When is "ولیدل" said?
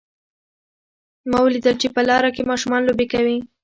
1.43-1.75